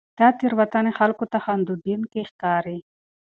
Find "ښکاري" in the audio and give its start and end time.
2.29-2.77